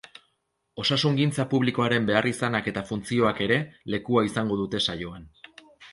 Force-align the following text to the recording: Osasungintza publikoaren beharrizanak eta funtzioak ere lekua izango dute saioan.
Osasungintza 0.83 1.43
publikoaren 1.51 2.07
beharrizanak 2.09 2.69
eta 2.73 2.85
funtzioak 2.93 3.43
ere 3.49 3.61
lekua 3.97 4.25
izango 4.31 4.59
dute 4.63 4.83
saioan. 4.87 5.29